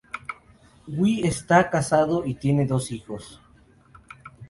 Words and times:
Wi 0.87 1.21
Está 1.27 1.69
casado 1.69 2.25
y 2.25 2.33
tiene 2.33 2.65
dos 2.65 2.89
hijos. 2.91 3.39